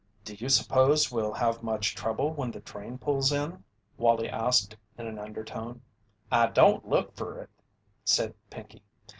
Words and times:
"Do 0.23 0.33
you 0.33 0.49
suppose 0.49 1.11
we'll 1.11 1.33
have 1.33 1.61
much 1.61 1.93
trouble 1.93 2.33
when 2.33 2.49
the 2.49 2.59
train 2.59 2.97
pulls 2.97 3.31
in?" 3.31 3.63
Wallie 3.97 4.29
asked 4.31 4.75
in 4.97 5.05
an 5.05 5.19
undertone. 5.19 5.83
"I 6.31 6.47
don't 6.47 6.87
look 6.87 7.13
fer 7.15 7.39
it," 7.43 7.51
said 8.03 8.33
Pinkey. 8.49 8.81